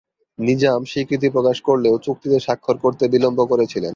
নিজাম 0.39 0.79
স্বীকৃতি 0.85 1.27
প্রকাশ 1.29 1.57
করলেও 1.61 1.95
চুক্তিতে 1.97 2.37
স্বাক্ষর 2.39 2.75
করতে 2.77 3.03
বিলম্ব 3.07 3.39
করেছিলেন। 3.45 3.89